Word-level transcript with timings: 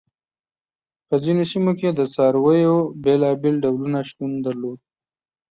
په 1.07 1.15
ځینو 1.23 1.43
سیمو 1.51 1.71
کې 1.79 1.89
د 1.93 2.01
څارویو 2.13 2.77
بېلابېل 3.03 3.55
ډولونه 3.63 3.99
شتون 4.09 4.31
درلود. 4.45 4.79